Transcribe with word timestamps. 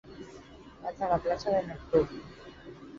Vaig 0.87 1.03
a 1.09 1.11
la 1.13 1.21
plaça 1.27 1.55
de 1.59 1.63
Neptú. 1.71 2.05